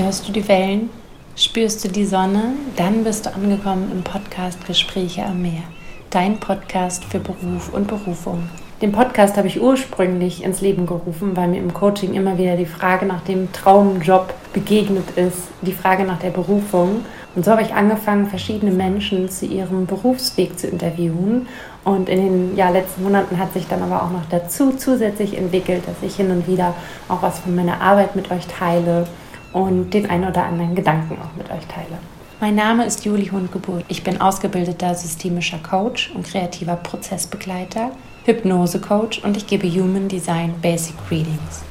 Hörst 0.00 0.28
du 0.28 0.32
die 0.32 0.46
Wellen? 0.46 0.90
Spürst 1.34 1.84
du 1.84 1.88
die 1.88 2.04
Sonne? 2.04 2.52
Dann 2.76 3.02
bist 3.02 3.26
du 3.26 3.34
angekommen 3.34 3.90
im 3.90 4.04
Podcast 4.04 4.64
Gespräche 4.64 5.24
am 5.24 5.42
Meer. 5.42 5.64
Dein 6.10 6.38
Podcast 6.38 7.04
für 7.04 7.18
Beruf 7.18 7.74
und 7.74 7.88
Berufung. 7.88 8.48
Den 8.80 8.92
Podcast 8.92 9.36
habe 9.36 9.48
ich 9.48 9.60
ursprünglich 9.60 10.44
ins 10.44 10.60
Leben 10.60 10.86
gerufen, 10.86 11.36
weil 11.36 11.48
mir 11.48 11.58
im 11.58 11.74
Coaching 11.74 12.14
immer 12.14 12.38
wieder 12.38 12.56
die 12.56 12.64
Frage 12.64 13.06
nach 13.06 13.22
dem 13.22 13.52
Traumjob 13.52 14.32
begegnet 14.52 15.10
ist, 15.16 15.48
die 15.62 15.72
Frage 15.72 16.04
nach 16.04 16.20
der 16.20 16.30
Berufung. 16.30 17.04
Und 17.34 17.44
so 17.44 17.50
habe 17.50 17.62
ich 17.62 17.74
angefangen, 17.74 18.28
verschiedene 18.28 18.70
Menschen 18.70 19.28
zu 19.28 19.46
ihrem 19.46 19.86
Berufsweg 19.86 20.60
zu 20.60 20.68
interviewen. 20.68 21.48
Und 21.82 22.08
in 22.08 22.20
den 22.20 22.56
ja, 22.56 22.70
letzten 22.70 23.02
Monaten 23.02 23.36
hat 23.36 23.52
sich 23.52 23.66
dann 23.66 23.82
aber 23.82 24.04
auch 24.04 24.12
noch 24.12 24.26
dazu 24.30 24.74
zusätzlich 24.76 25.36
entwickelt, 25.36 25.82
dass 25.88 26.08
ich 26.08 26.14
hin 26.14 26.30
und 26.30 26.46
wieder 26.46 26.74
auch 27.08 27.20
was 27.20 27.40
von 27.40 27.56
meiner 27.56 27.80
Arbeit 27.80 28.14
mit 28.14 28.30
euch 28.30 28.46
teile 28.46 29.08
und 29.52 29.90
den 29.94 30.08
einen 30.08 30.28
oder 30.28 30.44
anderen 30.44 30.74
Gedanken 30.74 31.16
auch 31.20 31.36
mit 31.36 31.50
euch 31.50 31.66
teile. 31.66 31.98
Mein 32.40 32.54
Name 32.54 32.84
ist 32.84 33.04
Juli 33.04 33.26
Hundgeburt. 33.26 33.84
Ich 33.88 34.04
bin 34.04 34.20
ausgebildeter 34.20 34.94
systemischer 34.94 35.58
Coach 35.58 36.12
und 36.14 36.26
kreativer 36.26 36.76
Prozessbegleiter, 36.76 37.90
Hypnose-Coach 38.24 39.24
und 39.24 39.36
ich 39.36 39.46
gebe 39.46 39.68
Human 39.68 40.08
Design 40.08 40.54
Basic 40.62 40.94
Readings. 41.10 41.62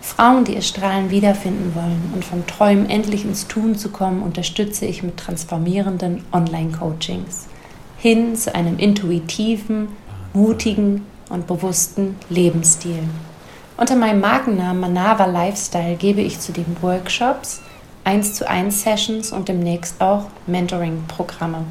Frauen, 0.00 0.44
die 0.44 0.54
ihr 0.54 0.62
Strahlen 0.62 1.10
wiederfinden 1.10 1.74
wollen 1.74 2.12
und 2.14 2.24
vom 2.24 2.46
Träumen 2.46 2.88
endlich 2.88 3.24
ins 3.24 3.46
Tun 3.46 3.76
zu 3.76 3.90
kommen, 3.90 4.22
unterstütze 4.22 4.86
ich 4.86 5.02
mit 5.02 5.18
transformierenden 5.18 6.24
Online-Coachings 6.32 7.46
hin 7.98 8.36
zu 8.36 8.54
einem 8.54 8.78
intuitiven, 8.78 9.88
mutigen 10.32 11.04
und 11.30 11.46
bewussten 11.46 12.16
Lebensstil. 12.30 13.02
Unter 13.78 13.94
meinem 13.94 14.20
Markennamen 14.20 14.80
Manava 14.80 15.24
Lifestyle 15.26 15.94
gebe 15.94 16.20
ich 16.20 16.40
zudem 16.40 16.64
Workshops, 16.80 17.62
1 18.02 18.34
zu 18.34 18.48
1 18.48 18.82
Sessions 18.82 19.30
und 19.30 19.48
demnächst 19.48 20.00
auch 20.00 20.24
Mentoring-Programme. 20.48 21.62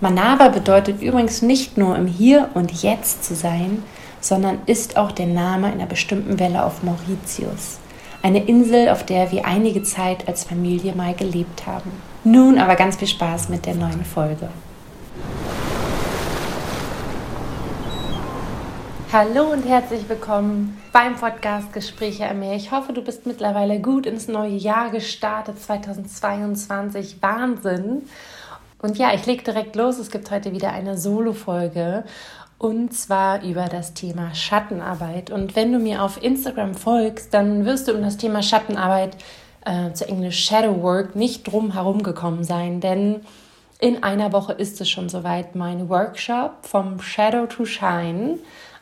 Manava 0.00 0.48
bedeutet 0.48 1.02
übrigens 1.02 1.42
nicht 1.42 1.76
nur 1.76 1.96
im 1.96 2.06
Hier 2.06 2.48
und 2.54 2.82
Jetzt 2.82 3.24
zu 3.24 3.34
sein, 3.34 3.82
sondern 4.22 4.60
ist 4.64 4.96
auch 4.96 5.12
der 5.12 5.26
Name 5.26 5.66
einer 5.66 5.84
bestimmten 5.84 6.38
Welle 6.38 6.64
auf 6.64 6.82
Mauritius. 6.82 7.78
Eine 8.22 8.42
Insel, 8.44 8.88
auf 8.88 9.04
der 9.04 9.30
wir 9.30 9.44
einige 9.44 9.82
Zeit 9.82 10.28
als 10.28 10.44
Familie 10.44 10.94
mal 10.94 11.12
gelebt 11.12 11.66
haben. 11.66 11.90
Nun 12.24 12.58
aber 12.58 12.74
ganz 12.74 12.96
viel 12.96 13.08
Spaß 13.08 13.50
mit 13.50 13.66
der 13.66 13.74
neuen 13.74 14.06
Folge. 14.06 14.48
Hallo 19.12 19.50
und 19.50 19.66
herzlich 19.66 20.08
willkommen 20.08 20.80
beim 20.92 21.16
Podcast 21.16 21.72
Gespräche 21.72 22.30
am 22.30 22.38
Meer. 22.38 22.54
Ich 22.54 22.70
hoffe, 22.70 22.92
du 22.92 23.02
bist 23.02 23.26
mittlerweile 23.26 23.80
gut 23.80 24.06
ins 24.06 24.28
neue 24.28 24.54
Jahr 24.54 24.90
gestartet, 24.90 25.60
2022. 25.60 27.20
Wahnsinn! 27.20 28.02
Und 28.80 28.98
ja, 28.98 29.12
ich 29.12 29.26
lege 29.26 29.42
direkt 29.42 29.74
los. 29.74 29.98
Es 29.98 30.12
gibt 30.12 30.30
heute 30.30 30.52
wieder 30.52 30.70
eine 30.70 30.96
Solo-Folge 30.96 32.04
und 32.58 32.94
zwar 32.94 33.42
über 33.42 33.64
das 33.64 33.94
Thema 33.94 34.32
Schattenarbeit. 34.32 35.32
Und 35.32 35.56
wenn 35.56 35.72
du 35.72 35.80
mir 35.80 36.04
auf 36.04 36.22
Instagram 36.22 36.76
folgst, 36.76 37.34
dann 37.34 37.64
wirst 37.64 37.88
du 37.88 37.94
um 37.94 38.02
das 38.02 38.16
Thema 38.16 38.44
Schattenarbeit, 38.44 39.16
äh, 39.64 39.92
zu 39.92 40.06
Englisch 40.06 40.44
Shadow 40.44 40.82
Work, 40.84 41.16
nicht 41.16 41.50
drum 41.50 41.72
herum 41.72 42.04
gekommen 42.04 42.44
sein, 42.44 42.80
denn 42.80 43.22
in 43.80 44.04
einer 44.04 44.32
Woche 44.32 44.52
ist 44.52 44.80
es 44.80 44.88
schon 44.88 45.08
soweit 45.08 45.56
mein 45.56 45.88
Workshop 45.88 46.64
vom 46.64 47.00
Shadow 47.00 47.46
to 47.46 47.64
Shine 47.64 48.38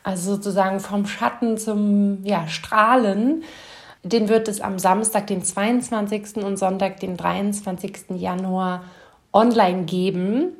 also 0.09 0.35
sozusagen 0.35 0.79
vom 0.79 1.05
Schatten 1.05 1.57
zum 1.57 2.23
ja, 2.25 2.47
Strahlen. 2.47 3.43
Den 4.03 4.27
wird 4.27 4.47
es 4.47 4.59
am 4.59 4.79
Samstag, 4.79 5.27
den 5.27 5.43
22. 5.43 6.37
und 6.37 6.57
Sonntag, 6.57 6.99
den 6.99 7.15
23. 7.15 8.11
Januar 8.15 8.83
online 9.31 9.83
geben. 9.83 10.53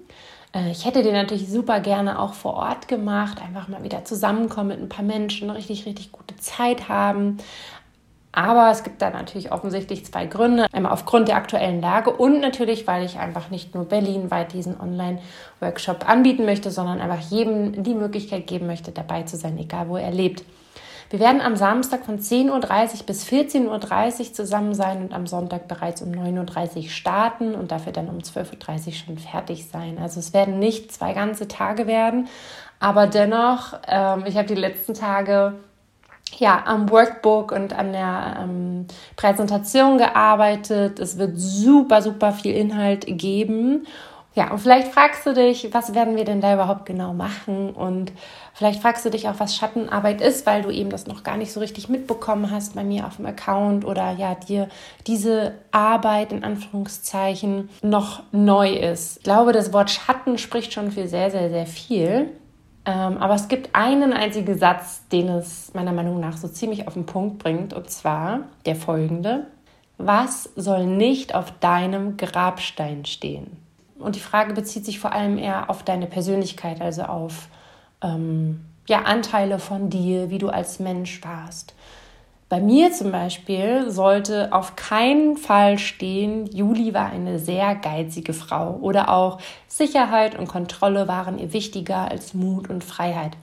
Äh, 0.53 0.69
ich 0.69 0.85
hätte 0.85 1.01
den 1.01 1.13
natürlich 1.13 1.49
super 1.49 1.79
gerne 1.79 2.19
auch 2.19 2.33
vor 2.33 2.53
Ort 2.53 2.87
gemacht, 2.87 3.41
einfach 3.41 3.67
mal 3.67 3.83
wieder 3.83 4.05
zusammenkommen 4.05 4.69
mit 4.69 4.79
ein 4.81 4.89
paar 4.89 5.05
Menschen, 5.05 5.49
richtig, 5.49 5.87
richtig 5.87 6.11
gute 6.11 6.35
Zeit 6.35 6.87
haben. 6.87 7.37
Aber 8.31 8.69
es 8.71 8.83
gibt 8.83 9.01
da 9.01 9.09
natürlich 9.09 9.51
offensichtlich 9.51 10.05
zwei 10.05 10.25
Gründe. 10.25 10.67
Einmal 10.71 10.91
aufgrund 10.91 11.27
der 11.27 11.35
aktuellen 11.35 11.81
Lage 11.81 12.11
und 12.11 12.41
natürlich, 12.41 12.85
weil 12.85 13.03
ich 13.03 13.17
einfach 13.17 13.49
nicht 13.49 13.73
nur 13.73 13.85
berlinweit 13.85 14.53
diesen 14.53 14.79
Online-Workshop 14.79 16.07
anbieten 16.07 16.45
möchte, 16.45 16.69
sondern 16.69 17.01
einfach 17.01 17.29
jedem 17.31 17.83
die 17.83 17.95
Möglichkeit 17.95 18.45
geben 18.45 18.67
möchte, 18.67 18.91
dabei 18.91 19.23
zu 19.23 19.35
sein, 19.35 19.57
egal 19.57 19.89
wo 19.89 19.97
er 19.97 20.11
lebt. 20.11 20.43
Wir 21.09 21.19
werden 21.19 21.41
am 21.41 21.55
Samstag 21.55 22.05
von 22.05 22.19
10.30 22.19 22.51
Uhr 22.51 23.05
bis 23.07 23.25
14.30 23.25 24.19
Uhr 24.19 24.33
zusammen 24.33 24.75
sein 24.75 25.01
und 25.01 25.11
am 25.11 25.25
Sonntag 25.25 25.67
bereits 25.67 26.03
um 26.03 26.11
9.30 26.11 26.75
Uhr 26.75 26.89
starten 26.89 27.55
und 27.55 27.71
dafür 27.71 27.91
dann 27.91 28.09
um 28.09 28.19
12.30 28.19 28.87
Uhr 28.87 28.93
schon 28.93 29.17
fertig 29.17 29.67
sein. 29.67 29.97
Also 29.97 30.19
es 30.19 30.33
werden 30.33 30.59
nicht 30.59 30.91
zwei 30.91 31.13
ganze 31.13 31.47
Tage 31.47 31.87
werden, 31.87 32.27
aber 32.79 33.07
dennoch, 33.07 33.73
ähm, 33.87 34.23
ich 34.27 34.37
habe 34.37 34.47
die 34.47 34.53
letzten 34.53 34.93
Tage 34.93 35.55
ja, 36.37 36.63
am 36.65 36.89
Workbook 36.89 37.51
und 37.51 37.73
an 37.73 37.91
der 37.91 38.37
ähm, 38.41 38.87
Präsentation 39.15 39.97
gearbeitet. 39.97 40.99
Es 40.99 41.17
wird 41.17 41.33
super, 41.37 42.01
super 42.01 42.31
viel 42.31 42.55
Inhalt 42.55 43.05
geben. 43.07 43.85
Ja, 44.35 44.51
und 44.51 44.59
vielleicht 44.59 44.93
fragst 44.93 45.25
du 45.25 45.33
dich, 45.33 45.73
was 45.73 45.95
werden 45.95 46.15
wir 46.15 46.23
denn 46.23 46.39
da 46.39 46.53
überhaupt 46.53 46.85
genau 46.85 47.13
machen? 47.13 47.71
Und 47.71 48.11
vielleicht 48.53 48.81
fragst 48.81 49.03
du 49.03 49.09
dich 49.09 49.27
auch, 49.27 49.33
was 49.39 49.55
Schattenarbeit 49.55 50.21
ist, 50.21 50.45
weil 50.45 50.61
du 50.61 50.69
eben 50.69 50.91
das 50.91 51.07
noch 51.07 51.23
gar 51.23 51.35
nicht 51.35 51.51
so 51.51 51.59
richtig 51.59 51.89
mitbekommen 51.89 52.51
hast 52.51 52.75
bei 52.75 52.83
mir 52.83 53.07
auf 53.07 53.15
dem 53.15 53.25
Account 53.25 53.85
oder 53.85 54.11
ja, 54.11 54.35
dir 54.35 54.69
diese 55.07 55.55
Arbeit 55.71 56.31
in 56.31 56.43
Anführungszeichen 56.43 57.69
noch 57.81 58.21
neu 58.31 58.69
ist. 58.69 59.17
Ich 59.17 59.23
glaube, 59.23 59.51
das 59.51 59.73
Wort 59.73 59.89
Schatten 59.89 60.37
spricht 60.37 60.73
schon 60.73 60.91
für 60.91 61.07
sehr, 61.07 61.31
sehr, 61.31 61.49
sehr 61.49 61.65
viel. 61.65 62.31
Ähm, 62.89 63.19
aber 63.19 63.35
es 63.35 63.47
gibt 63.47 63.75
einen 63.75 64.13
einzigen 64.13 64.57
Satz, 64.57 65.07
den 65.09 65.29
es 65.29 65.71
meiner 65.75 65.91
Meinung 65.91 66.19
nach 66.19 66.37
so 66.37 66.47
ziemlich 66.47 66.87
auf 66.87 66.95
den 66.95 67.05
Punkt 67.05 67.37
bringt, 67.37 67.71
und 67.71 67.87
zwar 67.91 68.45
der 68.65 68.75
folgende. 68.75 69.45
Was 69.99 70.49
soll 70.55 70.87
nicht 70.87 71.35
auf 71.35 71.51
deinem 71.59 72.17
Grabstein 72.17 73.05
stehen? 73.05 73.57
Und 73.99 74.15
die 74.15 74.21
Frage 74.21 74.55
bezieht 74.55 74.85
sich 74.85 74.97
vor 74.97 75.11
allem 75.11 75.37
eher 75.37 75.69
auf 75.69 75.83
deine 75.83 76.07
Persönlichkeit, 76.07 76.81
also 76.81 77.03
auf 77.03 77.49
ähm, 78.01 78.65
ja, 78.87 79.03
Anteile 79.03 79.59
von 79.59 79.91
dir, 79.91 80.31
wie 80.31 80.39
du 80.39 80.49
als 80.49 80.79
Mensch 80.79 81.21
warst. 81.23 81.75
Bei 82.49 82.59
mir 82.59 82.91
zum 82.91 83.11
Beispiel 83.11 83.91
sollte 83.91 84.51
auf 84.51 84.75
keinen 84.75 85.37
Fall 85.37 85.77
stehen, 85.77 86.47
Juli 86.47 86.95
war 86.95 87.11
eine 87.11 87.37
sehr 87.37 87.75
geizige 87.75 88.33
Frau 88.33 88.75
oder 88.81 89.13
auch 89.13 89.39
Sicherheit 89.67 90.37
und 90.37 90.47
Kontrolle 90.47 91.07
waren 91.07 91.37
ihr 91.37 91.53
wichtiger 91.53 92.09
als 92.09 92.33
Mut 92.33 92.67
und 92.67 92.83
Freiheit. 92.83 93.37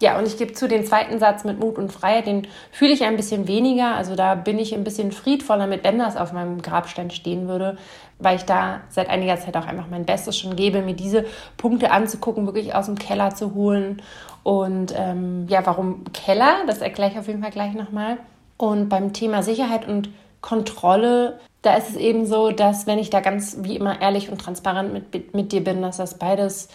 Ja, 0.00 0.18
und 0.18 0.26
ich 0.26 0.38
gebe 0.38 0.52
zu, 0.52 0.68
den 0.68 0.84
zweiten 0.84 1.18
Satz 1.18 1.42
mit 1.42 1.58
Mut 1.58 1.78
und 1.78 1.92
Freiheit, 1.92 2.26
den 2.26 2.46
fühle 2.70 2.92
ich 2.92 3.02
ein 3.02 3.16
bisschen 3.16 3.48
weniger. 3.48 3.96
Also 3.96 4.14
da 4.14 4.36
bin 4.36 4.60
ich 4.60 4.72
ein 4.72 4.84
bisschen 4.84 5.10
friedvoller 5.10 5.66
mit, 5.66 5.82
wenn 5.82 5.98
das 5.98 6.16
auf 6.16 6.32
meinem 6.32 6.62
Grabstein 6.62 7.10
stehen 7.10 7.48
würde, 7.48 7.76
weil 8.20 8.36
ich 8.36 8.44
da 8.44 8.82
seit 8.88 9.08
einiger 9.08 9.36
Zeit 9.38 9.56
auch 9.56 9.66
einfach 9.66 9.88
mein 9.90 10.04
Bestes 10.04 10.38
schon 10.38 10.54
gebe, 10.54 10.82
mir 10.82 10.94
diese 10.94 11.24
Punkte 11.56 11.90
anzugucken, 11.90 12.46
wirklich 12.46 12.74
aus 12.74 12.86
dem 12.86 12.98
Keller 12.98 13.34
zu 13.34 13.54
holen. 13.54 14.00
Und 14.44 14.94
ähm, 14.96 15.46
ja, 15.48 15.64
warum 15.64 16.04
Keller? 16.12 16.58
Das 16.68 16.78
erkläre 16.78 17.10
ich 17.10 17.18
auf 17.18 17.26
jeden 17.26 17.42
Fall 17.42 17.50
gleich 17.50 17.74
nochmal. 17.74 18.18
Und 18.56 18.88
beim 18.88 19.12
Thema 19.12 19.42
Sicherheit 19.42 19.86
und 19.88 20.10
Kontrolle, 20.40 21.40
da 21.62 21.74
ist 21.74 21.90
es 21.90 21.96
eben 21.96 22.26
so, 22.26 22.50
dass 22.50 22.86
wenn 22.86 22.98
ich 22.98 23.10
da 23.10 23.20
ganz 23.20 23.58
wie 23.60 23.76
immer 23.76 24.00
ehrlich 24.00 24.30
und 24.30 24.40
transparent 24.40 24.92
mit, 24.92 25.34
mit 25.34 25.52
dir 25.52 25.64
bin, 25.64 25.82
dass 25.82 25.96
das 25.96 26.18
beides 26.18 26.68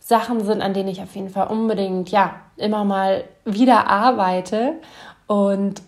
Sachen 0.00 0.44
sind, 0.44 0.62
an 0.62 0.72
denen 0.72 0.88
ich 0.88 1.02
auf 1.02 1.14
jeden 1.14 1.30
Fall 1.30 1.48
unbedingt, 1.48 2.10
ja, 2.10 2.36
immer 2.56 2.84
mal 2.84 3.24
wieder 3.44 3.88
arbeite. 3.88 4.74
Und 5.26 5.82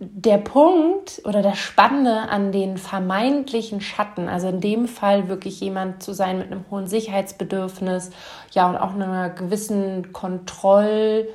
der 0.00 0.38
Punkt 0.38 1.20
oder 1.24 1.42
das 1.42 1.58
Spannende 1.58 2.20
an 2.30 2.52
den 2.52 2.78
vermeintlichen 2.78 3.82
Schatten, 3.82 4.30
also 4.30 4.48
in 4.48 4.62
dem 4.62 4.88
Fall 4.88 5.28
wirklich 5.28 5.60
jemand 5.60 6.02
zu 6.02 6.14
sein 6.14 6.38
mit 6.38 6.50
einem 6.50 6.64
hohen 6.70 6.86
Sicherheitsbedürfnis, 6.86 8.10
ja, 8.52 8.68
und 8.68 8.76
auch 8.78 8.94
einer 8.94 9.28
gewissen 9.28 10.12
Kontroll, 10.12 11.28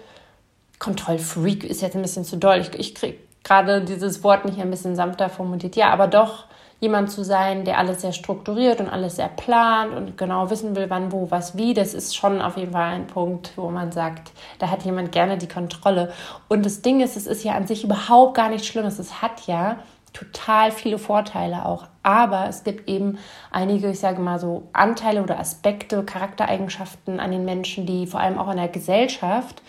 Kontrollfreak 0.79 1.63
ist 1.63 1.81
jetzt 1.81 1.95
ein 1.95 2.01
bisschen 2.01 2.25
zu 2.25 2.37
doll. 2.37 2.57
Ich, 2.59 2.73
ich 2.73 2.95
gerade 3.45 3.81
dieses 3.81 4.23
Wort 4.23 4.43
nicht 4.43 4.59
ein 4.59 4.69
bisschen 4.69 4.97
sanfter 4.97 5.29
formuliert. 5.29 5.77
Ja, 5.77 5.91
aber 5.91 6.07
doch 6.07 6.45
jemand 6.81 7.09
zu 7.09 7.23
sein, 7.23 7.63
der 7.63 7.77
alles 7.77 8.01
sehr 8.01 8.11
strukturiert 8.11 8.81
und 8.81 8.89
alles 8.89 9.15
sehr 9.15 9.29
plant 9.29 9.93
und 9.93 10.17
genau 10.17 10.49
wissen 10.49 10.75
will, 10.75 10.89
wann, 10.89 11.11
wo, 11.11 11.31
was, 11.31 11.55
wie, 11.55 11.73
das 11.73 11.93
ist 11.93 12.15
schon 12.15 12.41
auf 12.41 12.57
jeden 12.57 12.73
Fall 12.73 12.93
ein 12.93 13.07
Punkt, 13.07 13.53
wo 13.55 13.69
man 13.69 13.93
sagt, 13.93 14.31
da 14.59 14.69
hat 14.69 14.83
jemand 14.83 15.13
gerne 15.13 15.37
die 15.37 15.47
Kontrolle. 15.47 16.11
Und 16.49 16.65
das 16.65 16.81
Ding 16.81 16.99
ist, 16.99 17.15
es 17.15 17.27
ist 17.27 17.43
ja 17.43 17.53
an 17.53 17.65
sich 17.65 17.85
überhaupt 17.85 18.35
gar 18.35 18.49
nichts 18.49 18.67
Schlimmes. 18.67 18.99
Es 18.99 19.21
hat 19.21 19.47
ja 19.47 19.77
total 20.11 20.71
viele 20.71 20.97
Vorteile 20.97 21.65
auch. 21.65 21.85
Aber 22.03 22.47
es 22.47 22.63
gibt 22.63 22.89
eben 22.89 23.19
einige, 23.51 23.89
ich 23.89 23.99
sage 23.99 24.21
mal 24.21 24.39
so, 24.39 24.63
Anteile 24.73 25.21
oder 25.21 25.39
Aspekte, 25.39 26.03
Charaktereigenschaften 26.03 27.19
an 27.19 27.31
den 27.31 27.45
Menschen, 27.45 27.85
die 27.85 28.07
vor 28.07 28.19
allem 28.19 28.37
auch 28.37 28.49
in 28.49 28.57
der 28.57 28.69
Gesellschaft 28.69 29.61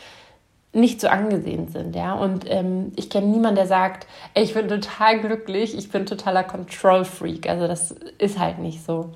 nicht 0.76 1.00
so 1.00 1.08
angesehen 1.08 1.69
sind, 1.69 1.96
ja. 1.96 2.14
Und 2.14 2.44
ähm, 2.49 2.93
ich 2.96 3.11
kenne 3.11 3.26
niemanden, 3.26 3.56
der 3.56 3.67
sagt, 3.67 4.06
ey, 4.34 4.44
ich 4.44 4.55
bin 4.55 4.69
total 4.69 5.20
glücklich, 5.20 5.76
ich 5.76 5.90
bin 5.90 6.06
totaler 6.06 6.44
Control 6.44 7.05
Freak. 7.05 7.49
Also 7.49 7.67
das 7.67 7.93
ist 8.19 8.38
halt 8.38 8.58
nicht 8.58 8.84
so. 8.84 9.11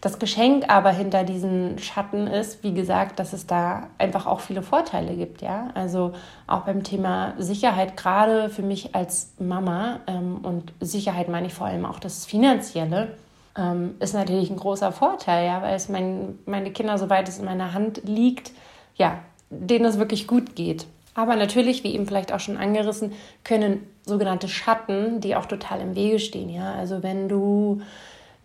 Das 0.00 0.18
Geschenk 0.18 0.64
aber 0.68 0.90
hinter 0.90 1.24
diesen 1.24 1.78
Schatten 1.78 2.26
ist, 2.26 2.62
wie 2.62 2.74
gesagt, 2.74 3.18
dass 3.18 3.32
es 3.32 3.46
da 3.46 3.88
einfach 3.96 4.26
auch 4.26 4.40
viele 4.40 4.62
Vorteile 4.62 5.14
gibt, 5.14 5.40
ja. 5.40 5.68
Also 5.74 6.12
auch 6.46 6.62
beim 6.62 6.82
Thema 6.82 7.34
Sicherheit, 7.38 7.96
gerade 7.96 8.50
für 8.50 8.62
mich 8.62 8.94
als 8.94 9.32
Mama 9.38 10.00
ähm, 10.06 10.38
und 10.42 10.72
Sicherheit 10.80 11.28
meine 11.28 11.46
ich 11.46 11.54
vor 11.54 11.68
allem 11.68 11.86
auch 11.86 11.98
das 11.98 12.26
Finanzielle, 12.26 13.14
ähm, 13.56 13.94
ist 14.00 14.14
natürlich 14.14 14.50
ein 14.50 14.56
großer 14.56 14.92
Vorteil, 14.92 15.46
ja, 15.46 15.62
weil 15.62 15.74
es 15.74 15.88
mein, 15.88 16.38
meine 16.44 16.70
Kinder, 16.70 16.98
soweit 16.98 17.28
es 17.28 17.38
in 17.38 17.44
meiner 17.44 17.72
Hand 17.72 18.02
liegt, 18.04 18.52
ja, 18.96 19.20
denen 19.48 19.84
es 19.84 19.98
wirklich 19.98 20.26
gut 20.26 20.56
geht. 20.56 20.86
Aber 21.14 21.36
natürlich, 21.36 21.84
wie 21.84 21.94
eben 21.94 22.06
vielleicht 22.06 22.32
auch 22.32 22.40
schon 22.40 22.56
angerissen, 22.56 23.12
können 23.44 23.86
sogenannte 24.04 24.48
Schatten, 24.48 25.20
die 25.20 25.36
auch 25.36 25.46
total 25.46 25.80
im 25.80 25.94
Wege 25.94 26.18
stehen. 26.18 26.50
Ja? 26.50 26.74
Also 26.74 27.02
wenn 27.02 27.28
du 27.28 27.82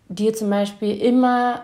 dir 0.08 0.34
zum 0.34 0.50
Beispiel 0.50 0.96
immer 1.00 1.62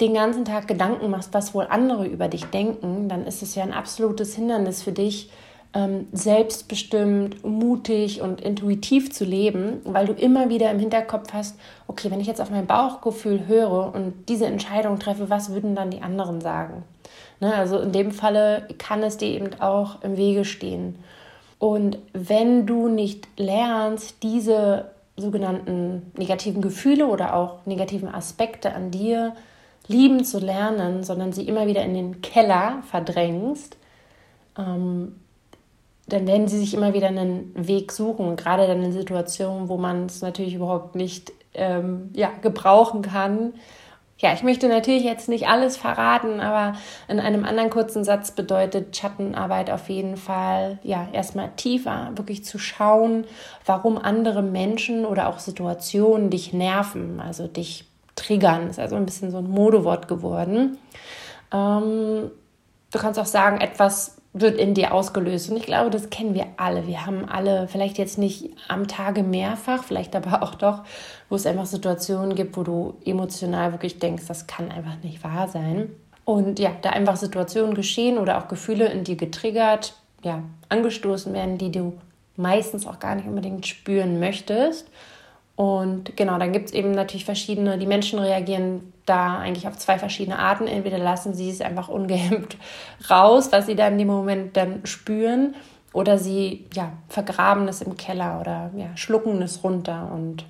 den 0.00 0.14
ganzen 0.14 0.44
Tag 0.44 0.68
Gedanken 0.68 1.10
machst, 1.10 1.34
was 1.34 1.54
wohl 1.54 1.66
andere 1.68 2.06
über 2.06 2.28
dich 2.28 2.46
denken, 2.46 3.08
dann 3.08 3.26
ist 3.26 3.42
es 3.42 3.54
ja 3.54 3.62
ein 3.62 3.72
absolutes 3.72 4.34
Hindernis 4.34 4.82
für 4.82 4.92
dich, 4.92 5.30
selbstbestimmt, 6.12 7.44
mutig 7.44 8.22
und 8.22 8.40
intuitiv 8.40 9.12
zu 9.12 9.24
leben, 9.24 9.80
weil 9.84 10.06
du 10.06 10.12
immer 10.12 10.48
wieder 10.48 10.70
im 10.70 10.78
Hinterkopf 10.78 11.32
hast, 11.32 11.58
okay, 11.86 12.10
wenn 12.10 12.20
ich 12.20 12.26
jetzt 12.26 12.40
auf 12.40 12.50
mein 12.50 12.66
Bauchgefühl 12.66 13.46
höre 13.46 13.94
und 13.94 14.14
diese 14.28 14.46
Entscheidung 14.46 14.98
treffe, 14.98 15.30
was 15.30 15.52
würden 15.52 15.74
dann 15.74 15.90
die 15.90 16.02
anderen 16.02 16.40
sagen? 16.40 16.84
Ne, 17.40 17.54
also 17.54 17.78
in 17.78 17.92
dem 17.92 18.10
Falle 18.10 18.66
kann 18.78 19.02
es 19.02 19.18
dir 19.18 19.28
eben 19.28 19.60
auch 19.60 20.02
im 20.02 20.16
Wege 20.16 20.44
stehen. 20.44 20.96
Und 21.58 21.98
wenn 22.12 22.66
du 22.66 22.88
nicht 22.88 23.28
lernst, 23.36 24.22
diese 24.22 24.90
sogenannten 25.16 26.12
negativen 26.16 26.62
Gefühle 26.62 27.06
oder 27.06 27.34
auch 27.34 27.66
negativen 27.66 28.12
Aspekte 28.12 28.72
an 28.74 28.90
dir 28.90 29.34
lieben 29.86 30.24
zu 30.24 30.38
lernen, 30.38 31.02
sondern 31.02 31.32
sie 31.32 31.46
immer 31.46 31.66
wieder 31.66 31.82
in 31.82 31.94
den 31.94 32.22
Keller 32.22 32.82
verdrängst, 32.90 33.76
ähm, 34.56 35.16
dann 36.08 36.26
werden 36.26 36.48
sie 36.48 36.58
sich 36.58 36.74
immer 36.74 36.94
wieder 36.94 37.08
einen 37.08 37.52
Weg 37.54 37.92
suchen. 37.92 38.36
gerade 38.36 38.66
dann 38.66 38.82
in 38.82 38.92
Situationen, 38.92 39.68
wo 39.68 39.76
man 39.76 40.06
es 40.06 40.22
natürlich 40.22 40.54
überhaupt 40.54 40.94
nicht 40.94 41.32
ähm, 41.54 42.10
ja, 42.14 42.30
gebrauchen 42.42 43.02
kann, 43.02 43.52
ja, 44.20 44.32
ich 44.32 44.42
möchte 44.42 44.68
natürlich 44.68 45.04
jetzt 45.04 45.28
nicht 45.28 45.46
alles 45.46 45.76
verraten, 45.76 46.40
aber 46.40 46.76
in 47.06 47.20
einem 47.20 47.44
anderen 47.44 47.70
kurzen 47.70 48.02
Satz 48.02 48.32
bedeutet 48.32 48.96
Schattenarbeit 48.96 49.70
auf 49.70 49.88
jeden 49.88 50.16
Fall, 50.16 50.80
ja, 50.82 51.06
erstmal 51.12 51.50
tiefer, 51.54 52.10
wirklich 52.16 52.44
zu 52.44 52.58
schauen, 52.58 53.26
warum 53.64 53.96
andere 53.96 54.42
Menschen 54.42 55.06
oder 55.06 55.28
auch 55.28 55.38
Situationen 55.38 56.30
dich 56.30 56.52
nerven, 56.52 57.20
also 57.20 57.46
dich 57.46 57.84
triggern. 58.16 58.68
Ist 58.68 58.80
also 58.80 58.96
ein 58.96 59.06
bisschen 59.06 59.30
so 59.30 59.38
ein 59.38 59.48
Modewort 59.48 60.08
geworden. 60.08 60.78
Ähm, 61.52 62.32
du 62.90 62.98
kannst 62.98 63.20
auch 63.20 63.26
sagen, 63.26 63.60
etwas 63.60 64.17
wird 64.40 64.58
in 64.58 64.74
dir 64.74 64.92
ausgelöst. 64.92 65.50
Und 65.50 65.56
ich 65.56 65.64
glaube, 65.64 65.90
das 65.90 66.10
kennen 66.10 66.34
wir 66.34 66.46
alle. 66.56 66.86
Wir 66.86 67.06
haben 67.06 67.28
alle, 67.28 67.68
vielleicht 67.68 67.98
jetzt 67.98 68.18
nicht 68.18 68.50
am 68.68 68.88
Tage 68.88 69.22
mehrfach, 69.22 69.84
vielleicht 69.84 70.14
aber 70.16 70.42
auch 70.42 70.54
doch, 70.54 70.84
wo 71.28 71.36
es 71.36 71.46
einfach 71.46 71.66
Situationen 71.66 72.34
gibt, 72.34 72.56
wo 72.56 72.62
du 72.62 72.94
emotional 73.04 73.72
wirklich 73.72 73.98
denkst, 73.98 74.24
das 74.26 74.46
kann 74.46 74.70
einfach 74.70 74.96
nicht 75.02 75.22
wahr 75.24 75.48
sein. 75.48 75.90
Und 76.24 76.58
ja, 76.58 76.72
da 76.82 76.90
einfach 76.90 77.16
Situationen 77.16 77.74
geschehen 77.74 78.18
oder 78.18 78.38
auch 78.38 78.48
Gefühle 78.48 78.86
in 78.88 79.04
dir 79.04 79.16
getriggert, 79.16 79.94
ja, 80.22 80.42
angestoßen 80.68 81.32
werden, 81.32 81.56
die 81.58 81.72
du 81.72 81.94
meistens 82.36 82.86
auch 82.86 82.98
gar 82.98 83.14
nicht 83.14 83.26
unbedingt 83.26 83.66
spüren 83.66 84.20
möchtest. 84.20 84.88
Und 85.58 86.16
genau, 86.16 86.38
dann 86.38 86.52
gibt 86.52 86.66
es 86.66 86.72
eben 86.72 86.92
natürlich 86.92 87.24
verschiedene, 87.24 87.78
die 87.78 87.86
Menschen 87.88 88.20
reagieren 88.20 88.92
da 89.06 89.38
eigentlich 89.38 89.66
auf 89.66 89.76
zwei 89.76 89.98
verschiedene 89.98 90.38
Arten. 90.38 90.68
Entweder 90.68 90.98
lassen 90.98 91.34
sie 91.34 91.50
es 91.50 91.60
einfach 91.60 91.88
ungehemmt 91.88 92.56
raus, 93.10 93.48
was 93.50 93.66
sie 93.66 93.74
da 93.74 93.88
in 93.88 93.98
dem 93.98 94.06
Moment 94.06 94.56
dann 94.56 94.86
spüren, 94.86 95.56
oder 95.92 96.16
sie 96.16 96.66
ja, 96.74 96.92
vergraben 97.08 97.66
es 97.66 97.82
im 97.82 97.96
Keller 97.96 98.40
oder 98.40 98.70
ja, 98.76 98.96
schlucken 98.96 99.42
es 99.42 99.64
runter 99.64 100.12
und 100.14 100.44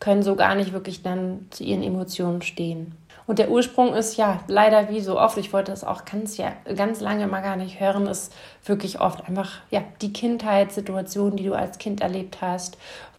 können 0.00 0.22
so 0.22 0.36
gar 0.36 0.54
nicht 0.54 0.74
wirklich 0.74 1.02
dann 1.02 1.46
zu 1.48 1.64
ihren 1.64 1.82
Emotionen 1.82 2.42
stehen. 2.42 2.94
Und 3.26 3.38
der 3.38 3.50
Ursprung 3.50 3.94
ist 3.94 4.16
ja 4.16 4.40
leider 4.48 4.90
wie 4.90 5.00
so 5.00 5.18
oft, 5.18 5.38
ich 5.38 5.52
wollte 5.52 5.70
das 5.70 5.84
auch 5.84 6.04
ganz, 6.04 6.36
ja, 6.36 6.52
ganz 6.76 7.00
lange 7.00 7.26
mal 7.26 7.42
gar 7.42 7.56
nicht 7.56 7.80
hören, 7.80 8.06
ist 8.06 8.34
wirklich 8.64 9.00
oft 9.00 9.26
einfach 9.26 9.60
ja, 9.70 9.82
die 10.02 10.12
Kindheitssituation, 10.12 11.36
die 11.36 11.44
du 11.44 11.54
als 11.54 11.78
Kind 11.78 12.02
erlebt 12.02 12.38
hast 12.42 12.76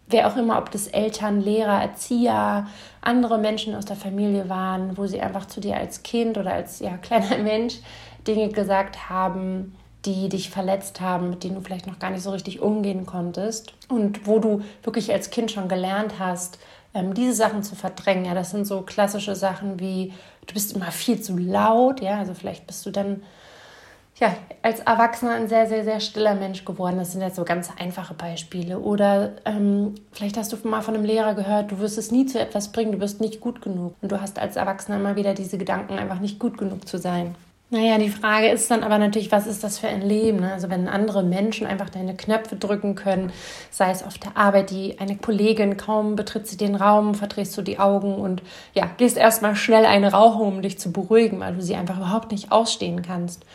wer 0.09 0.27
auch 0.27 0.35
immer, 0.35 0.57
ob 0.57 0.71
das 0.71 0.87
Eltern, 0.87 1.41
Lehrer, 1.41 1.81
Erzieher, 1.81 2.67
andere 3.01 3.37
Menschen 3.37 3.75
aus 3.75 3.85
der 3.85 3.95
Familie 3.95 4.49
waren, 4.49 4.97
wo 4.97 5.07
sie 5.07 5.21
einfach 5.21 5.45
zu 5.45 5.61
dir 5.61 5.77
als 5.77 6.03
Kind 6.03 6.37
oder 6.37 6.53
als 6.53 6.79
ja, 6.79 6.97
kleiner 7.01 7.37
Mensch 7.37 7.79
Dinge 8.27 8.49
gesagt 8.49 9.09
haben, 9.09 9.75
die 10.05 10.29
dich 10.29 10.49
verletzt 10.49 11.01
haben, 11.01 11.29
mit 11.29 11.43
denen 11.43 11.55
du 11.55 11.61
vielleicht 11.61 11.87
noch 11.87 11.99
gar 11.99 12.09
nicht 12.09 12.23
so 12.23 12.31
richtig 12.31 12.61
umgehen 12.61 13.05
konntest 13.05 13.73
und 13.89 14.25
wo 14.27 14.39
du 14.39 14.61
wirklich 14.83 15.11
als 15.11 15.29
Kind 15.29 15.51
schon 15.51 15.67
gelernt 15.67 16.15
hast, 16.19 16.57
ähm, 16.93 17.13
diese 17.13 17.33
Sachen 17.33 17.63
zu 17.63 17.75
verdrängen. 17.75 18.25
Ja, 18.25 18.33
das 18.33 18.51
sind 18.51 18.65
so 18.65 18.81
klassische 18.81 19.35
Sachen 19.35 19.79
wie 19.79 20.13
du 20.49 20.53
bist 20.53 20.75
immer 20.75 20.91
viel 20.91 21.21
zu 21.21 21.37
laut, 21.37 22.01
ja, 22.01 22.17
also 22.17 22.33
vielleicht 22.33 22.65
bist 22.65 22.85
du 22.85 22.91
dann 22.91 23.21
ja, 24.19 24.35
als 24.61 24.81
Erwachsener 24.81 25.31
ein 25.31 25.47
sehr, 25.47 25.67
sehr, 25.67 25.83
sehr 25.85 25.99
stiller 26.01 26.35
Mensch 26.35 26.65
geworden. 26.65 26.97
Das 26.97 27.13
sind 27.13 27.21
jetzt 27.21 27.37
so 27.37 27.45
ganz 27.45 27.69
einfache 27.79 28.13
Beispiele. 28.13 28.79
Oder 28.79 29.31
ähm, 29.45 29.95
vielleicht 30.11 30.37
hast 30.37 30.51
du 30.51 30.57
mal 30.67 30.81
von 30.81 30.95
einem 30.95 31.05
Lehrer 31.05 31.35
gehört, 31.35 31.71
du 31.71 31.79
wirst 31.79 31.97
es 31.97 32.11
nie 32.11 32.25
zu 32.25 32.39
etwas 32.39 32.71
bringen, 32.71 32.91
du 32.91 32.97
bist 32.97 33.21
nicht 33.21 33.39
gut 33.39 33.61
genug. 33.61 33.95
Und 34.01 34.11
du 34.11 34.19
hast 34.19 34.37
als 34.37 34.57
Erwachsener 34.57 34.97
immer 34.97 35.15
wieder 35.15 35.33
diese 35.33 35.57
Gedanken, 35.57 35.93
einfach 35.97 36.19
nicht 36.19 36.37
gut 36.37 36.57
genug 36.57 36.87
zu 36.87 36.97
sein. 36.97 37.35
Naja, 37.71 37.99
die 37.99 38.09
Frage 38.09 38.49
ist 38.49 38.71
dann 38.71 38.81
aber 38.81 38.97
natürlich, 38.97 39.31
was 39.31 39.45
ist 39.45 39.63
das 39.63 39.77
für 39.77 39.87
ein 39.87 40.01
Leben? 40.01 40.39
Ne? 40.39 40.51
Also 40.51 40.71
wenn 40.71 40.87
andere 40.87 41.21
Menschen 41.21 41.67
einfach 41.67 41.91
deine 41.91 42.17
Knöpfe 42.17 42.55
drücken 42.55 42.95
können, 42.95 43.31
sei 43.69 43.91
es 43.91 44.03
auf 44.03 44.17
der 44.17 44.35
Arbeit, 44.35 44.71
die 44.71 44.99
eine 44.99 45.15
Kollegin, 45.17 45.77
kaum 45.77 46.15
betritt 46.15 46.47
sie 46.47 46.57
den 46.57 46.73
Raum, 46.73 47.13
verdrehst 47.13 47.55
du 47.55 47.61
die 47.61 47.77
Augen 47.77 48.15
und 48.15 48.41
ja, 48.73 48.89
gehst 48.97 49.17
erstmal 49.17 49.55
schnell 49.55 49.85
eine 49.85 50.11
rauchen, 50.11 50.47
um 50.47 50.61
dich 50.63 50.79
zu 50.79 50.91
beruhigen, 50.91 51.39
weil 51.39 51.53
du 51.53 51.61
sie 51.61 51.75
einfach 51.75 51.97
überhaupt 51.97 52.31
nicht 52.31 52.51
ausstehen 52.51 53.03
kannst. 53.03 53.45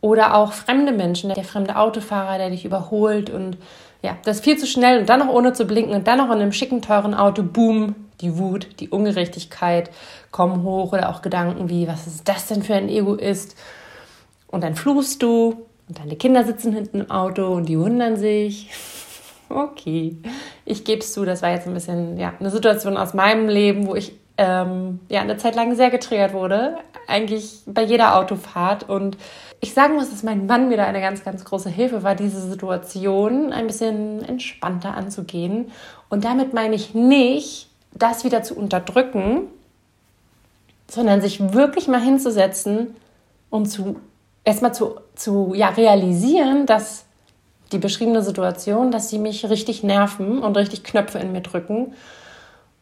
Oder 0.00 0.34
auch 0.34 0.52
fremde 0.52 0.92
Menschen, 0.92 1.32
der 1.34 1.44
fremde 1.44 1.76
Autofahrer, 1.76 2.38
der 2.38 2.50
dich 2.50 2.64
überholt 2.64 3.28
und 3.28 3.58
ja, 4.02 4.16
das 4.24 4.40
viel 4.40 4.56
zu 4.56 4.66
schnell 4.66 5.00
und 5.00 5.08
dann 5.08 5.20
noch 5.20 5.28
ohne 5.28 5.52
zu 5.52 5.66
blinken 5.66 5.94
und 5.94 6.06
dann 6.06 6.18
noch 6.18 6.30
in 6.30 6.40
einem 6.40 6.52
schicken, 6.52 6.80
teuren 6.80 7.12
Auto, 7.12 7.42
boom, 7.42 7.94
die 8.20 8.38
Wut, 8.38 8.80
die 8.80 8.88
Ungerechtigkeit 8.88 9.90
kommen 10.30 10.62
hoch 10.62 10.92
oder 10.92 11.10
auch 11.10 11.22
Gedanken 11.22 11.68
wie, 11.68 11.86
was 11.86 12.06
ist 12.06 12.28
das 12.28 12.46
denn 12.46 12.62
für 12.62 12.74
ein 12.74 12.88
Egoist? 12.88 13.56
Und 14.46 14.64
dann 14.64 14.74
fluchst 14.74 15.22
du 15.22 15.66
und 15.88 15.98
deine 15.98 16.16
Kinder 16.16 16.44
sitzen 16.44 16.72
hinten 16.72 17.00
im 17.00 17.10
Auto 17.10 17.46
und 17.48 17.66
die 17.66 17.78
wundern 17.78 18.16
sich. 18.16 18.70
Okay, 19.52 20.16
ich 20.64 20.84
gebe 20.84 21.00
es 21.00 21.12
zu, 21.12 21.24
das 21.24 21.42
war 21.42 21.50
jetzt 21.50 21.66
ein 21.66 21.74
bisschen 21.74 22.18
ja, 22.18 22.32
eine 22.38 22.50
Situation 22.50 22.96
aus 22.96 23.14
meinem 23.14 23.48
Leben, 23.48 23.88
wo 23.88 23.96
ich 23.96 24.12
ähm, 24.38 25.00
ja, 25.08 25.22
eine 25.22 25.38
Zeit 25.38 25.56
lang 25.56 25.74
sehr 25.74 25.90
getriggert 25.90 26.32
wurde, 26.32 26.76
eigentlich 27.10 27.60
bei 27.66 27.82
jeder 27.82 28.16
Autofahrt 28.16 28.88
und 28.88 29.16
ich 29.60 29.74
sagen 29.74 29.94
muss, 29.94 30.10
dass 30.10 30.22
mein 30.22 30.46
Mann 30.46 30.68
mir 30.68 30.78
da 30.78 30.86
eine 30.86 31.00
ganz, 31.00 31.22
ganz 31.22 31.44
große 31.44 31.68
Hilfe 31.68 32.02
war, 32.02 32.14
diese 32.14 32.40
Situation 32.40 33.52
ein 33.52 33.66
bisschen 33.66 34.24
entspannter 34.24 34.94
anzugehen. 34.94 35.70
Und 36.08 36.24
damit 36.24 36.54
meine 36.54 36.74
ich 36.74 36.94
nicht, 36.94 37.68
das 37.92 38.24
wieder 38.24 38.42
zu 38.42 38.54
unterdrücken, 38.54 39.42
sondern 40.88 41.20
sich 41.20 41.52
wirklich 41.52 41.88
mal 41.88 42.00
hinzusetzen 42.00 42.96
und 43.50 43.66
zu 43.66 43.96
erstmal 44.44 44.74
zu, 44.74 44.96
zu 45.14 45.52
ja, 45.54 45.68
realisieren, 45.68 46.66
dass 46.66 47.04
die 47.72 47.78
beschriebene 47.78 48.22
Situation, 48.22 48.90
dass 48.90 49.10
sie 49.10 49.18
mich 49.18 49.48
richtig 49.48 49.82
nerven 49.82 50.42
und 50.42 50.56
richtig 50.56 50.82
Knöpfe 50.82 51.18
in 51.18 51.32
mir 51.32 51.42
drücken. 51.42 51.94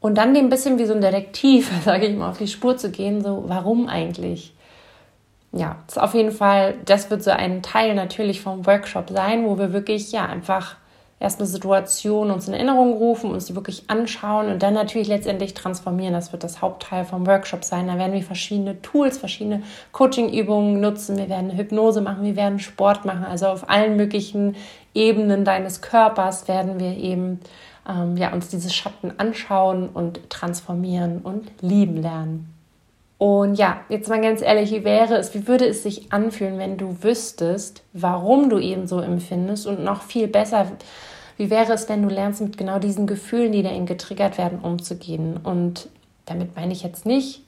Und 0.00 0.17
dann 0.17 0.35
dem 0.35 0.49
bisschen 0.49 0.78
wie 0.78 0.87
so 0.87 0.95
ein 0.95 1.00
Detektiv, 1.00 1.71
sage 1.85 2.07
ich 2.07 2.17
mal, 2.17 2.31
auf 2.31 2.38
die 2.38 2.49
Spur 2.49 2.76
zu 2.76 2.90
gehen, 2.90 3.23
so 3.23 3.45
warum 3.47 3.88
eigentlich? 3.88 4.55
ja, 5.52 5.76
ist 5.87 5.99
auf 5.99 6.14
jeden 6.14 6.33
Fall, 6.33 6.75
das 6.85 7.11
wird 7.11 7.23
so 7.23 7.31
ein 7.31 7.62
Teil 7.62 7.95
natürlich 7.95 8.40
vom 8.40 8.67
Workshop 8.67 9.11
sein, 9.11 9.47
wo 9.47 9.59
wir 9.59 9.73
wirklich 9.73 10.12
ja 10.12 10.26
einfach 10.26 10.76
erst 11.21 11.40
eine 11.40 11.49
Situation 11.49 12.31
uns 12.31 12.47
in 12.47 12.55
Erinnerung 12.55 12.93
rufen, 12.93 13.33
uns 13.33 13.47
die 13.47 13.57
wirklich 13.57 13.85
anschauen 13.88 14.52
und 14.52 14.62
dann 14.62 14.75
natürlich 14.75 15.09
letztendlich 15.09 15.52
transformieren. 15.52 16.12
Das 16.12 16.31
wird 16.31 16.45
das 16.45 16.62
Hauptteil 16.62 17.05
vom 17.05 17.26
Workshop 17.26 17.64
sein. 17.64 17.88
Da 17.88 17.99
werden 17.99 18.12
wir 18.12 18.23
verschiedene 18.23 18.81
Tools, 18.83 19.19
verschiedene 19.19 19.62
Coaching-Übungen 19.90 20.81
nutzen. 20.81 21.17
Wir 21.17 21.28
werden 21.28 21.57
Hypnose 21.57 22.02
machen, 22.02 22.23
wir 22.23 22.37
werden 22.37 22.61
Sport 22.61 23.05
machen. 23.05 23.25
Also 23.25 23.47
auf 23.47 23.69
allen 23.69 23.97
möglichen 23.97 24.55
Ebenen 24.95 25.45
deines 25.45 25.81
Körpers 25.81 26.47
werden 26.47 26.78
wir 26.78 26.97
eben 26.97 27.40
ähm, 27.88 28.16
ja, 28.16 28.33
uns 28.33 28.49
diese 28.49 28.71
Schatten 28.71 29.12
anschauen 29.16 29.88
und 29.88 30.28
transformieren 30.30 31.21
und 31.21 31.50
lieben 31.61 31.97
lernen. 31.97 32.54
Und 33.18 33.57
ja, 33.57 33.80
jetzt 33.88 34.09
mal 34.09 34.21
ganz 34.21 34.42
ehrlich, 34.42 34.71
wie 34.71 34.85
wäre 34.85 35.16
es, 35.16 35.35
wie 35.35 35.49
würde 35.49 35.66
es 35.66 35.83
sich 35.83 36.12
anfühlen, 36.12 36.59
wenn 36.59 36.76
du 36.76 37.02
wüsstest, 37.02 37.83
warum 37.92 38.49
du 38.49 38.59
eben 38.59 38.87
so 38.87 39.00
empfindest 39.00 39.66
und 39.66 39.83
noch 39.83 40.02
viel 40.02 40.28
besser, 40.28 40.71
wie 41.37 41.50
wäre 41.50 41.73
es, 41.73 41.88
wenn 41.88 42.02
du 42.02 42.09
lernst, 42.09 42.40
mit 42.40 42.57
genau 42.57 42.78
diesen 42.78 43.07
Gefühlen, 43.09 43.52
die 43.52 43.62
da 43.62 43.73
eben 43.73 43.87
getriggert 43.87 44.38
werden, 44.38 44.61
umzugehen? 44.61 45.37
Und 45.37 45.88
damit 46.26 46.54
meine 46.54 46.73
ich 46.73 46.83
jetzt 46.83 47.07
nicht, 47.07 47.42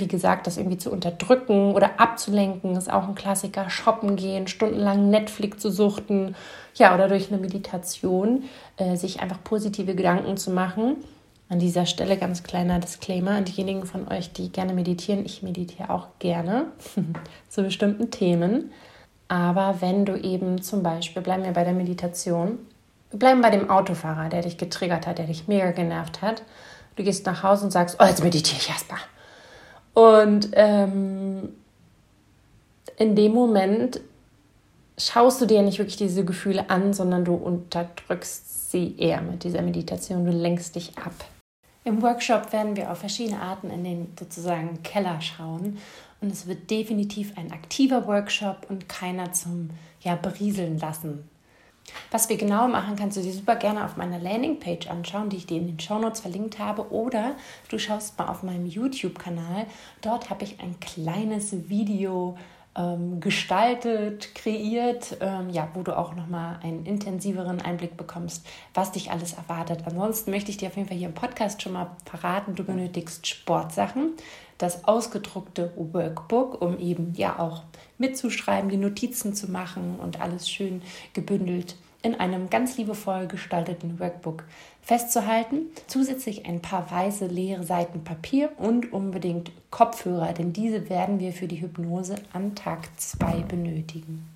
wie 0.00 0.08
gesagt, 0.08 0.46
das 0.46 0.56
irgendwie 0.56 0.78
zu 0.78 0.90
unterdrücken 0.90 1.74
oder 1.74 2.00
abzulenken, 2.00 2.76
ist 2.76 2.92
auch 2.92 3.08
ein 3.08 3.14
Klassiker. 3.14 3.70
Shoppen 3.70 4.16
gehen, 4.16 4.46
stundenlang 4.46 5.10
Netflix 5.10 5.58
zu 5.58 5.70
suchten, 5.70 6.34
ja, 6.74 6.94
oder 6.94 7.08
durch 7.08 7.32
eine 7.32 7.40
Meditation 7.40 8.44
äh, 8.76 8.96
sich 8.96 9.20
einfach 9.20 9.42
positive 9.42 9.94
Gedanken 9.94 10.36
zu 10.36 10.50
machen 10.50 10.96
an 11.48 11.58
dieser 11.58 11.86
Stelle 11.86 12.16
ganz 12.16 12.42
kleiner 12.42 12.80
Disclaimer 12.80 13.32
an 13.32 13.44
diejenigen 13.44 13.86
von 13.86 14.08
euch, 14.08 14.32
die 14.32 14.50
gerne 14.50 14.74
meditieren. 14.74 15.24
Ich 15.24 15.42
meditiere 15.42 15.90
auch 15.90 16.08
gerne 16.18 16.66
zu 17.48 17.62
bestimmten 17.62 18.10
Themen. 18.10 18.72
Aber 19.28 19.76
wenn 19.80 20.04
du 20.04 20.16
eben 20.16 20.62
zum 20.62 20.82
Beispiel, 20.82 21.22
bleiben 21.22 21.44
wir 21.44 21.52
bei 21.52 21.64
der 21.64 21.72
Meditation, 21.72 22.58
wir 23.10 23.18
bleiben 23.18 23.40
bei 23.40 23.50
dem 23.50 23.70
Autofahrer, 23.70 24.28
der 24.28 24.42
dich 24.42 24.58
getriggert 24.58 25.06
hat, 25.06 25.18
der 25.18 25.26
dich 25.26 25.46
mega 25.46 25.70
genervt 25.70 26.22
hat. 26.22 26.42
Du 26.96 27.04
gehst 27.04 27.26
nach 27.26 27.42
Hause 27.42 27.64
und 27.64 27.70
sagst, 27.70 27.96
oh, 28.00 28.04
jetzt 28.04 28.22
meditiere 28.22 28.58
ich 28.60 28.68
erstmal. 28.68 29.00
Und 29.96 30.50
ähm, 30.52 31.54
in 32.98 33.16
dem 33.16 33.32
Moment 33.32 33.98
schaust 34.98 35.40
du 35.40 35.46
dir 35.46 35.62
nicht 35.62 35.78
wirklich 35.78 35.96
diese 35.96 36.22
Gefühle 36.22 36.68
an, 36.68 36.92
sondern 36.92 37.24
du 37.24 37.34
unterdrückst 37.34 38.70
sie 38.70 38.94
eher 38.98 39.22
mit 39.22 39.42
dieser 39.42 39.62
Meditation. 39.62 40.26
Du 40.26 40.32
lenkst 40.32 40.76
dich 40.76 40.98
ab. 40.98 41.14
Im 41.84 42.02
Workshop 42.02 42.52
werden 42.52 42.76
wir 42.76 42.92
auf 42.92 42.98
verschiedene 42.98 43.40
Arten 43.40 43.70
in 43.70 43.84
den 43.84 44.12
sozusagen 44.18 44.82
Keller 44.82 45.18
schauen. 45.22 45.78
Und 46.20 46.30
es 46.30 46.46
wird 46.46 46.70
definitiv 46.70 47.32
ein 47.38 47.50
aktiver 47.50 48.06
Workshop 48.06 48.66
und 48.68 48.90
keiner 48.90 49.32
zum 49.32 49.70
ja, 50.02 50.14
Berieseln 50.14 50.78
lassen. 50.78 51.26
Was 52.10 52.28
wir 52.28 52.36
genau 52.36 52.68
machen, 52.68 52.96
kannst 52.96 53.16
du 53.16 53.22
dir 53.22 53.32
super 53.32 53.56
gerne 53.56 53.84
auf 53.84 53.96
meiner 53.96 54.18
Landingpage 54.18 54.88
anschauen, 54.88 55.28
die 55.28 55.36
ich 55.36 55.46
dir 55.46 55.58
in 55.58 55.66
den 55.66 55.80
Shownotes 55.80 56.20
verlinkt 56.20 56.58
habe. 56.58 56.90
Oder 56.92 57.36
du 57.68 57.78
schaust 57.78 58.18
mal 58.18 58.28
auf 58.28 58.42
meinem 58.42 58.66
YouTube-Kanal. 58.66 59.66
Dort 60.02 60.30
habe 60.30 60.44
ich 60.44 60.60
ein 60.60 60.78
kleines 60.80 61.68
Video 61.68 62.36
ähm, 62.76 63.20
gestaltet, 63.20 64.34
kreiert, 64.34 65.16
ähm, 65.20 65.50
ja, 65.50 65.68
wo 65.74 65.82
du 65.82 65.96
auch 65.96 66.14
nochmal 66.14 66.58
einen 66.62 66.84
intensiveren 66.84 67.60
Einblick 67.60 67.96
bekommst, 67.96 68.46
was 68.74 68.92
dich 68.92 69.10
alles 69.10 69.32
erwartet. 69.32 69.82
Ansonsten 69.86 70.30
möchte 70.30 70.50
ich 70.50 70.58
dir 70.58 70.68
auf 70.68 70.76
jeden 70.76 70.88
Fall 70.88 70.98
hier 70.98 71.08
im 71.08 71.14
Podcast 71.14 71.62
schon 71.62 71.72
mal 71.72 71.96
verraten, 72.04 72.54
du 72.54 72.64
benötigst 72.64 73.26
Sportsachen, 73.26 74.12
das 74.58 74.84
ausgedruckte 74.84 75.72
Workbook, 75.76 76.60
um 76.62 76.78
eben 76.78 77.12
ja 77.16 77.38
auch 77.38 77.62
mitzuschreiben, 77.98 78.70
die 78.70 78.76
Notizen 78.76 79.34
zu 79.34 79.50
machen 79.50 79.96
und 80.00 80.20
alles 80.20 80.48
schön 80.48 80.82
gebündelt 81.12 81.76
in 82.02 82.14
einem 82.14 82.48
ganz 82.50 82.76
liebevoll 82.76 83.26
gestalteten 83.26 83.98
Workbook 83.98 84.44
festzuhalten. 84.80 85.66
Zusätzlich 85.88 86.46
ein 86.46 86.62
paar 86.62 86.88
weiße 86.90 87.26
leere 87.26 87.64
Seiten 87.64 88.04
Papier 88.04 88.52
und 88.58 88.92
unbedingt 88.92 89.50
Kopfhörer, 89.70 90.32
denn 90.32 90.52
diese 90.52 90.88
werden 90.88 91.18
wir 91.18 91.32
für 91.32 91.48
die 91.48 91.60
Hypnose 91.60 92.14
an 92.32 92.54
Tag 92.54 92.88
2 92.96 93.42
benötigen. 93.42 94.28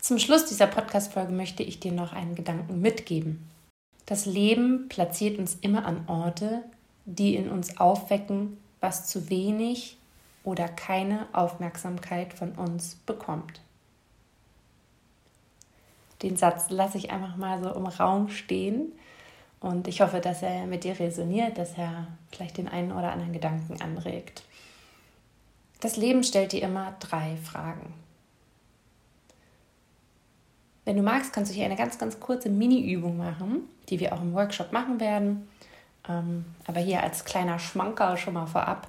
Zum 0.00 0.18
Schluss 0.18 0.46
dieser 0.46 0.66
Podcast-Folge 0.66 1.32
möchte 1.32 1.62
ich 1.62 1.78
dir 1.78 1.92
noch 1.92 2.14
einen 2.14 2.34
Gedanken 2.34 2.80
mitgeben. 2.80 3.46
Das 4.06 4.24
Leben 4.24 4.88
platziert 4.88 5.38
uns 5.38 5.58
immer 5.60 5.84
an 5.84 6.04
Orte, 6.06 6.62
die 7.04 7.36
in 7.36 7.50
uns 7.50 7.78
aufwecken, 7.78 8.56
was 8.80 9.06
zu 9.06 9.28
wenig 9.30 9.98
oder 10.44 10.68
keine 10.68 11.26
Aufmerksamkeit 11.32 12.32
von 12.32 12.52
uns 12.52 12.96
bekommt. 13.06 13.60
Den 16.22 16.36
Satz 16.36 16.70
lasse 16.70 16.98
ich 16.98 17.10
einfach 17.10 17.36
mal 17.36 17.62
so 17.62 17.70
im 17.72 17.86
Raum 17.86 18.28
stehen 18.28 18.92
und 19.60 19.88
ich 19.88 20.00
hoffe, 20.00 20.20
dass 20.20 20.42
er 20.42 20.66
mit 20.66 20.84
dir 20.84 20.98
resoniert, 20.98 21.58
dass 21.58 21.76
er 21.76 22.08
vielleicht 22.30 22.58
den 22.58 22.68
einen 22.68 22.92
oder 22.92 23.12
anderen 23.12 23.32
Gedanken 23.32 23.80
anregt. 23.80 24.42
Das 25.80 25.96
Leben 25.96 26.22
stellt 26.24 26.52
dir 26.52 26.62
immer 26.62 26.94
drei 27.00 27.36
Fragen. 27.36 27.94
Wenn 30.84 30.96
du 30.96 31.02
magst, 31.02 31.32
kannst 31.32 31.52
du 31.52 31.54
hier 31.54 31.66
eine 31.66 31.76
ganz, 31.76 31.98
ganz 31.98 32.20
kurze 32.20 32.48
Mini-Übung 32.48 33.16
machen, 33.16 33.68
die 33.88 34.00
wir 34.00 34.12
auch 34.12 34.20
im 34.20 34.34
Workshop 34.34 34.72
machen 34.72 34.98
werden. 35.00 35.48
Ähm, 36.08 36.44
aber 36.66 36.80
hier 36.80 37.02
als 37.02 37.24
kleiner 37.24 37.58
Schmanker 37.58 38.16
schon 38.16 38.34
mal 38.34 38.46
vorab. 38.46 38.88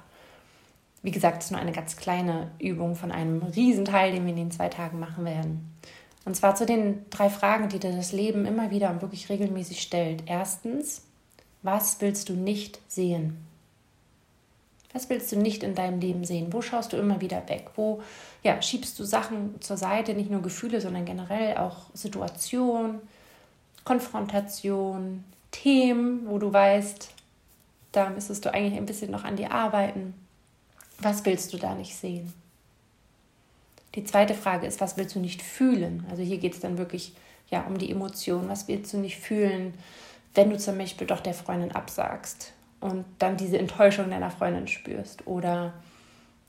Wie 1.02 1.10
gesagt, 1.10 1.38
es 1.38 1.46
ist 1.46 1.50
nur 1.50 1.60
eine 1.60 1.72
ganz 1.72 1.96
kleine 1.96 2.50
Übung 2.58 2.94
von 2.94 3.10
einem 3.10 3.42
Riesenteil, 3.42 4.12
den 4.12 4.24
wir 4.24 4.30
in 4.30 4.36
den 4.36 4.50
zwei 4.50 4.68
Tagen 4.68 5.00
machen 5.00 5.24
werden. 5.24 5.72
Und 6.24 6.36
zwar 6.36 6.54
zu 6.54 6.64
den 6.66 7.04
drei 7.10 7.28
Fragen, 7.28 7.68
die 7.68 7.80
dir 7.80 7.92
das 7.92 8.12
Leben 8.12 8.46
immer 8.46 8.70
wieder 8.70 8.90
und 8.90 9.02
wirklich 9.02 9.28
regelmäßig 9.28 9.82
stellt. 9.82 10.22
Erstens, 10.26 11.02
was 11.62 12.00
willst 12.00 12.28
du 12.28 12.34
nicht 12.34 12.80
sehen? 12.86 13.38
Was 14.92 15.08
willst 15.08 15.32
du 15.32 15.36
nicht 15.36 15.62
in 15.62 15.74
deinem 15.74 16.00
Leben 16.00 16.24
sehen? 16.24 16.52
Wo 16.52 16.60
schaust 16.60 16.92
du 16.92 16.96
immer 16.98 17.20
wieder 17.20 17.48
weg? 17.48 17.70
Wo 17.76 18.02
ja, 18.42 18.60
schiebst 18.60 18.98
du 18.98 19.04
Sachen 19.04 19.60
zur 19.60 19.76
Seite, 19.76 20.14
nicht 20.14 20.30
nur 20.30 20.42
Gefühle, 20.42 20.80
sondern 20.80 21.04
generell 21.04 21.56
auch 21.56 21.86
Situation, 21.94 23.00
Konfrontation, 23.84 25.24
Themen, 25.52 26.28
wo 26.28 26.38
du 26.38 26.52
weißt, 26.52 27.10
da 27.92 28.10
müsstest 28.10 28.44
du 28.44 28.52
eigentlich 28.52 28.76
ein 28.76 28.86
bisschen 28.86 29.12
noch 29.12 29.24
an 29.24 29.36
dir 29.36 29.52
arbeiten. 29.52 30.14
Was 30.98 31.24
willst 31.24 31.52
du 31.52 31.58
da 31.58 31.74
nicht 31.74 31.94
sehen? 31.94 32.32
Die 33.94 34.04
zweite 34.04 34.34
Frage 34.34 34.66
ist, 34.66 34.80
was 34.80 34.96
willst 34.96 35.14
du 35.14 35.20
nicht 35.20 35.42
fühlen? 35.42 36.04
Also 36.10 36.22
hier 36.22 36.38
geht 36.38 36.54
es 36.54 36.60
dann 36.60 36.78
wirklich 36.78 37.14
ja, 37.50 37.62
um 37.62 37.78
die 37.78 37.90
Emotionen. 37.90 38.48
Was 38.48 38.66
willst 38.66 38.92
du 38.92 38.98
nicht 38.98 39.18
fühlen, 39.18 39.74
wenn 40.34 40.50
du 40.50 40.58
zum 40.58 40.78
Beispiel 40.78 41.06
doch 41.06 41.20
der 41.20 41.34
Freundin 41.34 41.72
absagst 41.72 42.52
und 42.80 43.04
dann 43.18 43.36
diese 43.36 43.58
Enttäuschung 43.58 44.10
deiner 44.10 44.30
Freundin 44.30 44.66
spürst? 44.66 45.26
Oder 45.26 45.74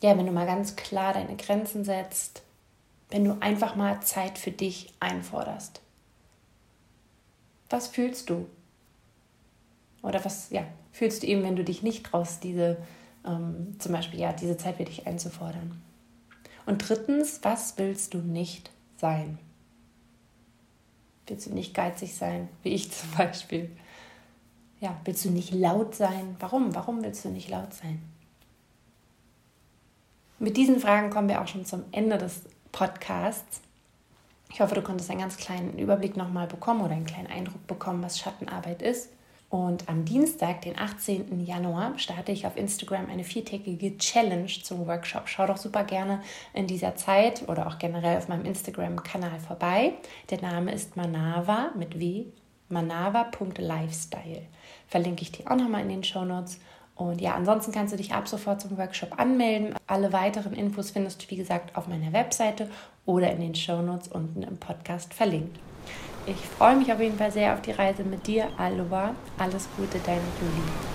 ja, 0.02 0.18
wenn 0.18 0.26
du 0.26 0.32
mal 0.32 0.48
ganz 0.48 0.76
klar 0.76 1.14
deine 1.14 1.36
Grenzen 1.36 1.84
setzt, 1.84 2.42
wenn 3.10 3.26
du 3.26 3.38
einfach 3.42 3.76
mal 3.76 4.02
Zeit 4.02 4.38
für 4.38 4.52
dich 4.52 4.94
einforderst. 5.00 5.82
Was 7.70 7.88
fühlst 7.88 8.30
du? 8.30 8.48
Oder 10.04 10.24
was 10.24 10.52
ja, 10.52 10.64
fühlst 10.92 11.24
du 11.24 11.28
eben, 11.28 11.42
wenn 11.42 11.56
du 11.56 11.64
dich 11.64 11.82
nicht 11.82 12.06
traust, 12.06 12.44
diese 12.44 12.78
ähm, 13.26 13.76
zum 13.80 13.94
Beispiel 13.94 14.20
ja, 14.20 14.34
diese 14.34 14.58
Zeit 14.58 14.76
für 14.76 14.86
dich 14.86 15.08
einzufordern? 15.08 15.82
Und 16.66 16.88
drittens, 16.88 17.40
was 17.42 17.78
willst 17.78 18.14
du 18.14 18.20
nicht 18.20 18.70
sein? 18.98 19.40
Willst 21.26 21.48
du 21.48 21.54
nicht 21.54 21.74
geizig 21.74 22.16
sein, 22.16 22.50
wie 22.62 22.70
ich 22.70 22.92
zum 22.92 23.10
Beispiel? 23.18 23.72
Ja, 24.82 25.00
willst 25.06 25.24
du 25.24 25.30
nicht 25.30 25.54
laut 25.54 25.96
sein? 25.96 26.36
Warum? 26.40 26.76
Warum 26.76 27.02
willst 27.04 27.24
du 27.24 27.30
nicht 27.30 27.50
laut 27.50 27.74
sein? 27.74 28.02
Mit 30.40 30.58
diesen 30.58 30.82
Fragen 30.82 31.10
kommen 31.10 31.30
wir 31.30 31.42
auch 31.42 31.48
schon 31.48 31.66
zum 31.66 31.86
Ende 31.94 32.18
des 32.18 32.42
Podcasts. 32.74 33.62
Ich 34.52 34.60
hoffe, 34.60 34.76
du 34.76 34.82
konntest 34.82 35.10
einen 35.10 35.22
ganz 35.22 35.38
kleinen 35.38 35.80
Überblick 35.80 36.18
nochmal 36.18 36.48
bekommen 36.48 36.82
oder 36.82 36.92
einen 36.92 37.06
kleinen 37.06 37.28
Eindruck 37.28 37.66
bekommen, 37.66 38.04
was 38.04 38.20
Schattenarbeit 38.20 38.82
ist. 38.82 39.10
Und 39.54 39.88
am 39.88 40.04
Dienstag, 40.04 40.62
den 40.62 40.80
18. 40.80 41.46
Januar, 41.46 42.00
starte 42.00 42.32
ich 42.32 42.48
auf 42.48 42.58
Instagram 42.58 43.08
eine 43.12 43.24
viertägige 43.24 43.96
Challenge 44.00 44.48
zum 44.48 44.88
Workshop. 44.88 45.30
Schau 45.30 45.46
doch 45.46 45.58
super 45.58 45.84
gerne 45.84 46.24
in 46.56 46.66
dieser 46.66 46.96
Zeit 46.96 47.48
oder 47.48 47.68
auch 47.68 47.78
generell 47.78 48.18
auf 48.18 48.28
meinem 48.28 48.46
Instagram-Kanal 48.46 49.40
vorbei. 49.40 49.94
Der 50.32 50.42
Name 50.42 50.72
ist 50.72 50.98
Manava 50.98 51.70
mit 51.78 52.00
W, 52.00 52.26
manava.lifestyle. 52.70 54.42
Verlinke 54.88 55.22
ich 55.22 55.32
dir 55.32 55.46
auch 55.46 55.56
nochmal 55.56 55.84
in 55.84 55.90
den 55.90 56.04
Show 56.04 56.26
Notes. 56.26 56.60
Und 56.96 57.22
ja, 57.22 57.36
ansonsten 57.36 57.72
kannst 57.72 57.94
du 57.94 57.98
dich 57.98 58.12
ab 58.12 58.28
sofort 58.28 58.60
zum 58.60 58.76
Workshop 58.80 59.20
anmelden. 59.20 59.76
Alle 59.86 60.12
weiteren 60.12 60.54
Infos 60.54 60.90
findest 60.90 61.24
du, 61.24 61.30
wie 61.30 61.38
gesagt, 61.38 61.78
auf 61.78 61.88
meiner 61.88 62.12
Webseite 62.12 62.72
oder 63.06 63.32
in 63.32 63.42
den 63.42 63.54
Show 63.54 63.84
Notes 63.84 64.08
unten 64.08 64.42
im 64.42 64.58
Podcast 64.58 65.14
verlinkt. 65.14 65.60
Ich 66.26 66.38
freue 66.58 66.78
mich 66.78 66.92
auf 66.92 67.02
jeden 67.02 67.18
Fall 67.18 67.32
sehr 67.32 67.54
auf 67.54 67.62
die 67.62 67.72
Reise 67.72 68.04
mit 68.04 68.26
dir. 68.26 68.48
Aloha, 68.58 69.14
alles 69.38 69.68
Gute, 69.76 70.00
deine 70.06 70.22
Julie. 70.40 70.93